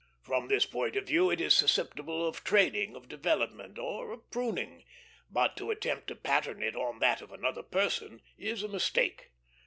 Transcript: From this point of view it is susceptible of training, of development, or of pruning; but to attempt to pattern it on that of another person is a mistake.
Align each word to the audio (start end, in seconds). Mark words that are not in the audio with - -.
From 0.23 0.47
this 0.47 0.65
point 0.65 0.95
of 0.95 1.03
view 1.05 1.29
it 1.29 1.39
is 1.39 1.55
susceptible 1.55 2.27
of 2.27 2.43
training, 2.43 2.95
of 2.95 3.07
development, 3.07 3.77
or 3.77 4.09
of 4.11 4.31
pruning; 4.31 4.83
but 5.29 5.55
to 5.57 5.69
attempt 5.69 6.07
to 6.07 6.15
pattern 6.15 6.63
it 6.63 6.75
on 6.75 6.97
that 7.01 7.21
of 7.21 7.31
another 7.31 7.61
person 7.61 8.19
is 8.35 8.63
a 8.63 8.67
mistake. 8.67 9.29